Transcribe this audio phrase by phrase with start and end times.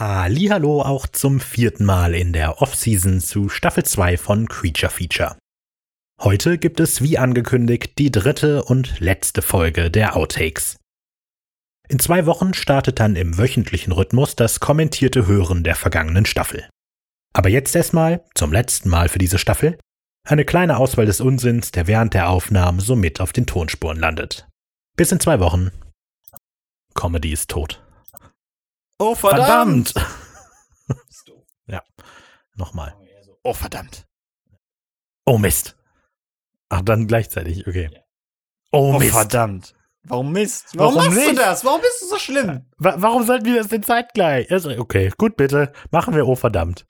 [0.00, 5.36] Hallo auch zum vierten Mal in der Off-Season zu Staffel 2 von Creature Feature.
[6.22, 10.78] Heute gibt es wie angekündigt die dritte und letzte Folge der Outtakes.
[11.90, 16.66] In zwei Wochen startet dann im wöchentlichen Rhythmus das kommentierte Hören der vergangenen Staffel.
[17.34, 19.76] Aber jetzt erstmal, zum letzten Mal für diese Staffel,
[20.26, 24.48] eine kleine Auswahl des Unsinns, der während der Aufnahmen somit auf den Tonspuren landet.
[24.96, 25.70] Bis in zwei Wochen.
[26.94, 27.82] Comedy ist tot.
[29.00, 29.94] Oh, verdammt!
[31.66, 31.82] ja,
[32.54, 32.94] nochmal.
[33.42, 34.06] Oh, verdammt.
[35.24, 35.76] Oh Mist.
[36.68, 37.90] Ach, dann gleichzeitig, okay.
[38.72, 39.12] Oh, Oh, Mist.
[39.12, 39.74] verdammt.
[40.04, 40.66] Warum Mist?
[40.74, 41.40] Warum, Warum machst du nicht?
[41.40, 41.64] das?
[41.64, 42.66] Warum bist du so schlimm?
[42.78, 44.50] Wa warum sollten wir das denn zeitgleich?
[44.78, 45.72] Okay, gut, bitte.
[45.90, 46.86] Machen wir oh verdammt.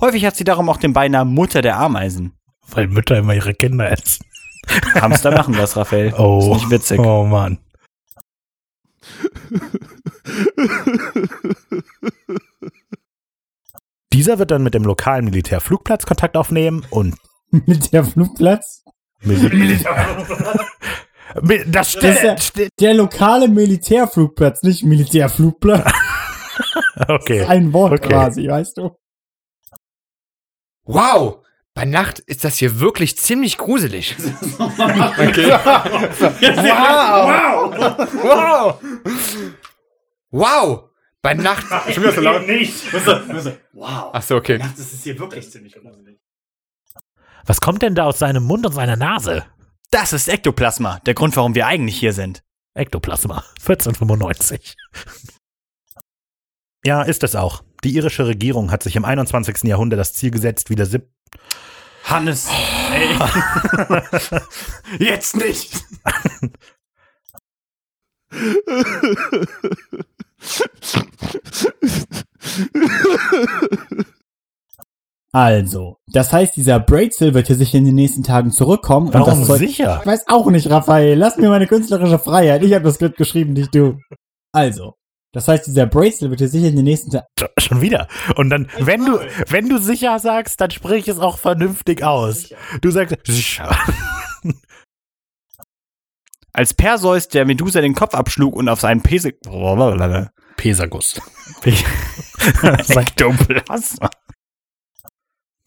[0.00, 2.36] Häufig hat sie darum auch den Beinamen Mutter der Ameisen.
[2.68, 4.24] Weil Mütter immer ihre Kinder essen.
[4.94, 6.12] Hamster machen das, Raphael.
[6.14, 6.40] Oh.
[6.40, 6.98] Ist nicht witzig.
[6.98, 7.58] Oh Mann.
[14.12, 17.16] Dieser wird dann mit dem lokalen Militärflugplatz Kontakt aufnehmen und
[17.50, 18.84] Militärflugplatz?
[19.20, 19.78] Mil-
[21.66, 22.70] das Das ist ja steht.
[22.80, 25.92] der lokale Militärflugplatz, nicht Militärflugplatz.
[27.08, 27.44] Okay.
[27.44, 28.08] Ein Wort Okay.
[28.08, 28.96] quasi, weißt du?
[30.84, 31.44] Wow!
[31.74, 34.16] Bei Nacht ist das hier wirklich ziemlich gruselig.
[34.58, 35.50] okay.
[35.50, 37.74] wow!
[37.74, 38.08] Wow!
[38.22, 38.80] Wow!
[41.26, 41.66] Bei Nacht.
[41.92, 42.46] Schon wieder so laut?
[42.46, 42.92] Nicht.
[43.72, 44.14] Wow.
[44.14, 44.58] Achso, okay.
[44.58, 46.20] Das ist hier wirklich ziemlich gruselig.
[47.44, 49.44] Was kommt denn da aus seinem Mund und seiner Nase?
[49.90, 52.42] Das ist Ektoplasma, der Grund, warum wir eigentlich hier sind.
[52.74, 53.44] Ektoplasma.
[53.60, 54.76] 1495.
[56.84, 57.64] Ja, ist es auch.
[57.82, 59.64] Die irische Regierung hat sich im 21.
[59.64, 61.08] Jahrhundert das Ziel gesetzt, wieder sieb
[62.04, 62.48] Hannes.
[62.92, 63.16] Ey.
[65.04, 65.84] Jetzt nicht.
[75.32, 79.08] Also, das heißt, dieser Braidsil wird hier sicher in den nächsten Tagen zurückkommen.
[79.08, 79.98] und Warum das Zeug- sicher?
[80.00, 81.18] Ich weiß auch nicht, Raphael.
[81.18, 82.62] Lass mir meine künstlerische Freiheit.
[82.62, 83.98] Ich habe das Skript geschrieben, nicht du.
[84.52, 84.94] Also,
[85.32, 87.26] das heißt, dieser Braidsil wird hier sicher in den nächsten Tagen.
[87.58, 88.08] Schon wieder.
[88.36, 92.48] Und dann, wenn du, wenn du sicher sagst, dann sprich es auch vernünftig aus.
[92.80, 93.76] Du sagst sicher.
[96.52, 99.34] Als Perseus der Medusa den Kopf abschlug und auf seinen Pese...
[100.66, 101.20] Pesagus.
[102.88, 104.10] Ektoplasma.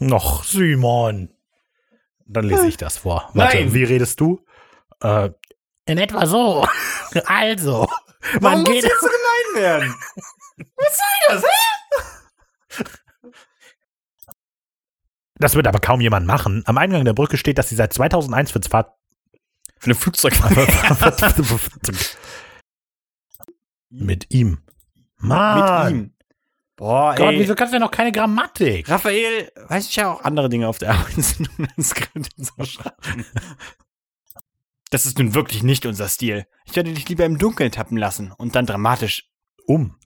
[0.00, 1.30] Noch, Simon.
[2.26, 3.30] Dann lese ich das vor.
[3.32, 3.72] Warte, Nein.
[3.72, 4.44] wie redest du?
[5.00, 5.30] Äh,
[5.86, 6.66] in etwa so.
[7.26, 7.88] Also,
[8.40, 8.84] man geht.
[8.84, 9.94] jetzt so gemein werden?
[10.76, 12.84] Was soll das, hä?
[15.34, 16.62] Das wird aber kaum jemand machen.
[16.66, 18.94] Am Eingang der Brücke steht, dass sie seit 2001 für Fahrt.
[19.78, 20.34] Für eine Flugzeug.
[23.90, 24.62] Mit ihm.
[25.22, 25.84] Mann.
[25.84, 26.14] Mit ihm.
[26.76, 27.38] Boah, Gott, ey.
[27.38, 28.88] wieso kannst du denn noch keine Grammatik?
[28.88, 33.24] Raphael, weiß ich ja auch andere Dinge auf der Arbeit sind, um Skript zu schreiben.
[34.90, 36.46] Das ist nun wirklich nicht unser Stil.
[36.66, 39.30] Ich werde dich lieber im Dunkeln tappen lassen und dann dramatisch.
[39.66, 39.96] Um.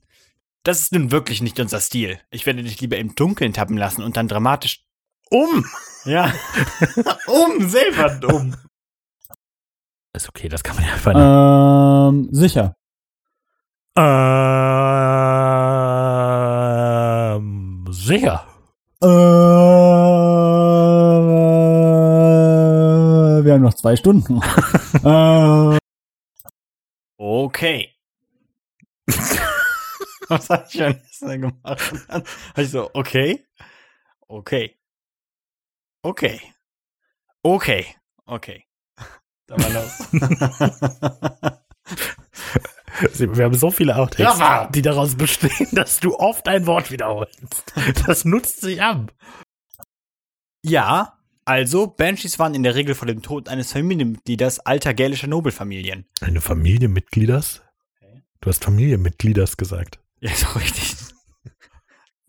[0.65, 2.21] Das ist nun wirklich nicht unser Stil.
[2.31, 4.84] Ich werde dich lieber im Dunkeln tappen lassen und dann dramatisch.
[5.31, 5.65] Um.
[6.04, 6.33] Ja.
[7.27, 8.54] um, selber um.
[10.12, 12.28] Ist okay, das kann man ja einfach nicht.
[12.28, 12.77] Ähm, sicher.
[13.97, 14.55] Ähm,
[18.06, 18.46] sicher.
[19.02, 19.06] Äh,
[23.44, 24.40] wir haben noch zwei Stunden.
[25.04, 25.78] äh,
[27.18, 27.94] Okay.
[30.28, 31.92] Was habe ich am nächsten gemacht?
[31.92, 33.46] Und dann hab ich so, okay.
[34.28, 34.76] Okay.
[36.02, 36.40] Okay.
[37.42, 37.86] Okay.
[38.26, 38.64] Okay.
[39.48, 39.92] Da war los.
[43.14, 47.72] Wir haben so viele Outtakes, Ja, die daraus bestehen, dass du oft ein Wort wiederholst.
[48.06, 49.12] Das nutzt sich ab.
[50.62, 51.12] ja,
[51.48, 56.04] also, Banshees waren in der Regel vor dem Tod eines Familienmitglieders alter gälischer Nobelfamilien.
[56.20, 57.62] Eine Familienmitglieders?
[58.40, 60.00] Du hast Familienmitglieders gesagt.
[60.18, 60.96] Ja, ist auch richtig.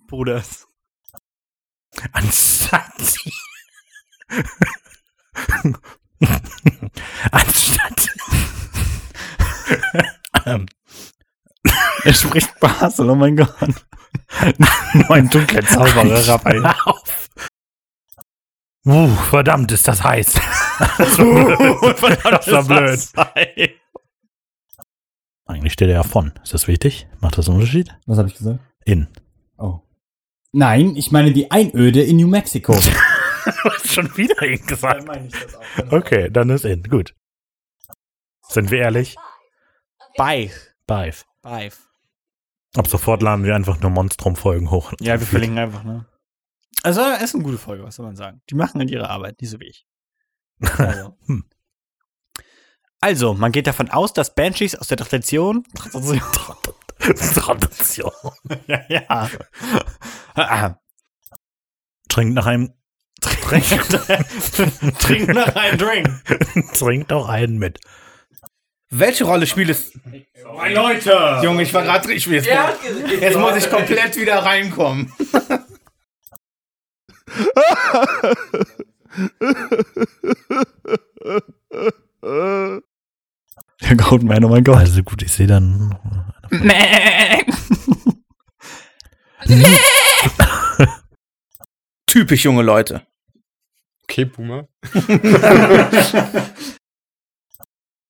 [0.07, 0.67] Bruders.
[2.11, 3.33] Anstatt sie.
[7.31, 8.09] Anstatt.
[10.45, 10.65] ähm,
[12.07, 13.53] Er spricht Basel, oh mein Gott.
[14.93, 16.63] Nur ein dunkler Zauberer, Raphael.
[16.63, 17.29] hör auf.
[18.85, 20.35] Uh, verdammt, ist das heiß.
[20.79, 23.11] das war blöd.
[23.13, 23.71] blöd.
[25.47, 26.31] Eigentlich steht er ja von.
[26.41, 27.09] Ist das wichtig?
[27.19, 27.93] Macht das einen Unterschied?
[28.05, 28.59] was habe ich gesagt?
[28.85, 29.09] In.
[29.57, 29.81] Oh.
[30.53, 32.79] Nein, ich meine die Einöde in New Mexico.
[33.45, 35.07] Du hast schon wieder in gesagt.
[35.07, 35.91] meine ich das auch.
[35.91, 36.83] Okay, dann ist in.
[36.83, 37.13] Gut.
[38.47, 39.17] Sind wir ehrlich?
[40.17, 40.73] Beif.
[40.85, 41.25] Beif.
[41.41, 41.86] Beif.
[42.77, 44.93] Ab sofort laden wir einfach nur Monstrum-Folgen hoch.
[44.99, 46.05] Ja, wir verlinken einfach, ne?
[46.83, 48.43] Also, ist eine gute Folge, was soll man sagen.
[48.51, 49.87] Die machen halt ihre Arbeit, nicht so wie ich.
[50.77, 51.17] Also.
[51.25, 51.43] Hm.
[53.01, 55.63] also, man geht davon aus, dass Banshees aus der Tradition.
[56.99, 58.11] Tradition.
[58.67, 59.29] ja, ja.
[60.35, 60.75] Ah,
[62.09, 62.73] Trinkt nach einem.
[63.21, 63.65] Trink,
[64.99, 66.73] trink noch einen Drink.
[66.73, 67.79] Trinkt auch einen mit.
[68.89, 69.91] Welche Rolle spielt es?
[70.55, 71.39] Meine Leute!
[71.43, 72.31] Junge, ich war gerade richtig.
[72.31, 72.47] Jetzt,
[73.19, 75.11] jetzt muss ich komplett wieder reinkommen.
[83.81, 84.77] Der Goldman, oh mein Gott.
[84.77, 85.95] Also gut, ich sehe dann.
[92.05, 93.05] Typisch junge Leute.
[94.03, 94.67] Okay, Boomer.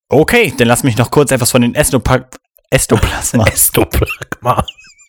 [0.09, 2.30] Okay, dann lass mich noch kurz etwas von den Estopa
[2.69, 3.45] Estoplasma.
[3.54, 4.65] Estoplagma.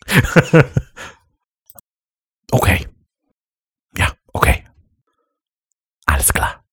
[2.51, 2.87] okay.
[3.97, 4.63] Ja, okay.
[6.05, 6.63] Alles klar.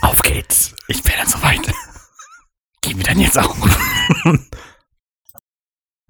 [0.00, 0.74] Auf geht's.
[0.88, 1.60] Ich bin dann soweit.
[2.82, 3.56] Gehen wir dann jetzt auch.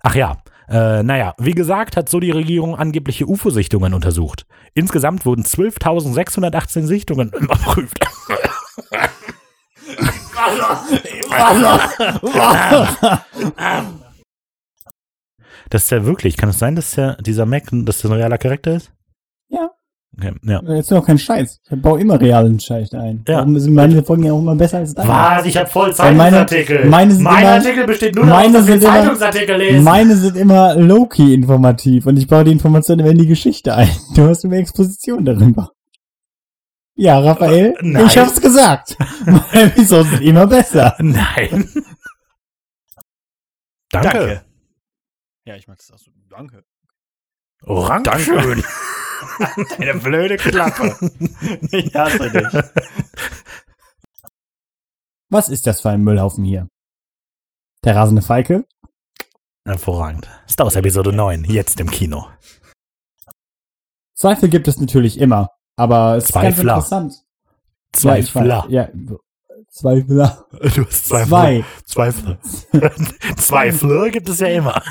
[0.03, 4.47] Ach ja, äh, naja, wie gesagt, hat so die Regierung angebliche UFO-Sichtungen untersucht.
[4.75, 7.99] Insgesamt wurden 12.618 Sichtungen überprüft.
[15.71, 18.39] Das ist ja wirklich, kann es sein, dass der, dieser Mac, dass das ein realer
[18.39, 18.93] Charakter ist?
[19.49, 19.71] Ja.
[20.19, 20.61] Okay, ja.
[20.75, 21.61] Jetzt noch kein Scheiß.
[21.71, 23.25] Ich baue immer realen Scheiß ein.
[23.27, 23.39] Ja.
[23.39, 25.09] Warum sind meine Folgen ja auch immer besser als deine?
[25.09, 25.47] Was?
[25.47, 26.85] Ich habe voll meine- Zeitungsartikel.
[26.87, 29.83] meine sind mein immer- Artikel besteht nur meine wir sind immer- Zeitungsartikel lesen.
[29.85, 33.89] Meine sind immer low-key informativ und ich baue die Informationen immer in die Geschichte ein.
[34.15, 35.71] Du hast immer Exposition darüber.
[37.03, 38.07] Ja, Raphael, Äh, nein.
[38.07, 38.97] ich hab's gesagt.
[39.27, 40.95] Meine Episoden sind immer besser.
[41.01, 41.69] Nein.
[43.91, 44.09] Danke.
[44.13, 44.45] Danke.
[45.45, 46.13] Ja, ich mag das auch so.
[46.29, 46.65] Danke.
[47.65, 48.05] Orange.
[48.05, 48.63] Danke.
[49.79, 50.97] Deine blöde Klappe.
[51.73, 52.63] ich hasse dich.
[55.29, 56.69] Was ist das für ein Müllhaufen hier?
[57.83, 58.65] Der rasende Falke?
[59.67, 60.29] Hervorragend.
[60.49, 62.29] Star Wars Episode 9, jetzt im Kino.
[64.15, 66.49] Zweifel gibt es natürlich immer, aber es Zweifler.
[66.51, 67.15] ist ganz interessant.
[67.93, 68.67] Zweifler.
[68.69, 68.89] Ja,
[69.71, 70.47] Zweifler.
[70.75, 71.29] Du hast Zweifler.
[71.29, 71.65] Zwei.
[71.87, 72.39] Zweifler.
[73.37, 74.83] Zweifler gibt es ja immer.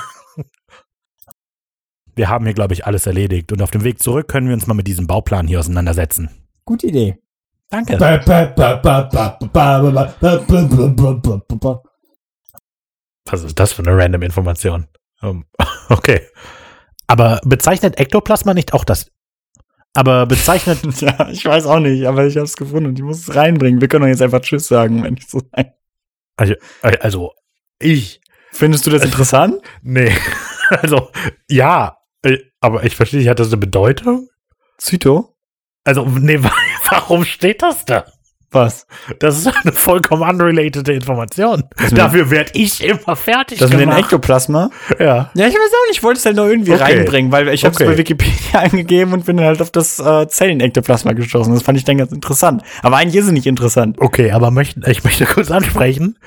[2.15, 3.51] Wir haben hier, glaube ich, alles erledigt.
[3.51, 6.29] Und auf dem Weg zurück können wir uns mal mit diesem Bauplan hier auseinandersetzen.
[6.65, 7.19] Gute Idee.
[7.69, 7.99] Danke.
[13.25, 14.87] Was ist das für eine random Information?
[15.89, 16.21] Okay.
[17.07, 19.11] Aber bezeichnet Ektoplasma nicht auch das
[19.93, 20.79] aber bezeichnet.
[21.01, 23.81] Ja, ich weiß auch nicht, aber ich hab's gefunden und ich muss es reinbringen.
[23.81, 25.73] Wir können doch jetzt einfach Tschüss sagen, wenn ich so sein.
[26.37, 27.31] Also, also
[27.79, 28.21] ich.
[28.53, 29.61] Findest du das interessant?
[29.81, 30.11] Nee.
[30.69, 31.09] Also,
[31.49, 31.97] ja.
[32.23, 34.29] äh, Aber ich verstehe nicht, hat das eine Bedeutung?
[34.77, 35.35] Zyto?
[35.83, 36.53] Also, nee, wa-
[36.89, 38.05] warum steht das da?
[38.53, 38.85] Was?
[39.19, 41.63] Das ist eine vollkommen unrelated Information.
[41.91, 44.03] Dafür werde ich immer fertig Das mit dem gemacht.
[44.03, 44.69] Ektoplasma?
[44.99, 45.31] Ja.
[45.33, 46.83] Ja, ich weiß auch nicht, ich wollte es halt noch irgendwie Okay.
[46.83, 47.89] reinbringen, weil ich habe es Okay.
[47.89, 51.53] bei Wikipedia eingegeben und bin dann halt auf das äh, Zellenektoplasma gestoßen.
[51.53, 52.61] Das fand ich dann ganz interessant.
[52.83, 53.95] Aber eigentlich ist es nicht interessant.
[53.99, 56.17] Okay, aber möchten, ich möchte kurz ansprechen.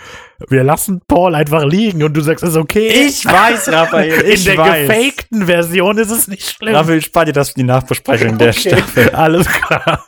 [0.48, 2.88] Wir lassen Paul einfach liegen und du sagst, es ist okay.
[2.88, 4.88] Ich weiß, Raphael, In ich der weiß.
[4.88, 6.74] gefakten Version ist es nicht schlimm.
[6.74, 9.10] Raphael, spar dir das für die Nachbesprechung der Okay, Staffel.
[9.14, 10.04] Alles klar.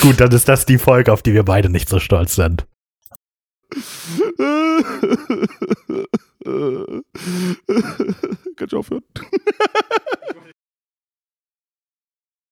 [0.00, 2.66] Gut, dann ist das die Folge, auf die wir beide nicht so stolz sind.
[8.56, 9.02] Kannst du aufhören?